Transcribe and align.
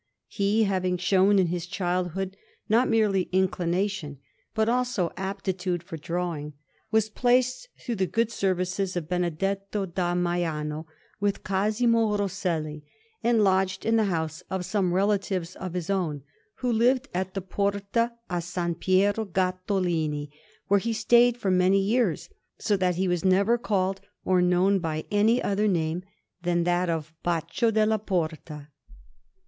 He, 0.29 0.63
having 0.63 0.97
shown 0.97 1.37
in 1.37 1.45
his 1.45 1.67
childhood 1.67 2.35
not 2.67 2.89
merely 2.89 3.29
inclination, 3.31 4.17
but 4.55 4.67
also 4.67 5.13
aptitude, 5.15 5.83
for 5.83 5.95
drawing, 5.95 6.53
was 6.89 7.07
placed, 7.11 7.69
through 7.79 7.97
the 7.97 8.07
good 8.07 8.31
services 8.31 8.95
of 8.97 9.07
Benedetto 9.07 9.85
da 9.85 10.15
Maiano, 10.15 10.87
with 11.19 11.43
Cosimo 11.43 12.17
Rosselli, 12.17 12.83
and 13.23 13.43
lodged 13.43 13.85
in 13.85 13.95
the 13.95 14.05
house 14.05 14.41
of 14.49 14.65
some 14.65 14.91
relatives 14.91 15.55
of 15.57 15.75
his 15.75 15.91
own, 15.91 16.23
who 16.55 16.71
lived 16.71 17.07
at 17.13 17.35
the 17.35 17.41
Porta 17.41 18.11
a 18.27 18.37
S. 18.37 18.57
Piero 18.79 19.23
Gattolini; 19.23 20.31
where 20.67 20.79
he 20.79 20.93
stayed 20.93 21.37
for 21.37 21.51
many 21.51 21.77
years, 21.79 22.27
so 22.57 22.75
that 22.75 22.95
he 22.95 23.07
was 23.07 23.23
never 23.23 23.55
called 23.55 24.01
or 24.25 24.41
known 24.41 24.79
by 24.79 25.05
any 25.11 25.43
other 25.43 25.67
name 25.67 26.01
than 26.41 26.63
that 26.63 26.89
of 26.89 27.13
Baccio 27.23 27.69
della 27.69 27.99
Porta. 27.99 28.69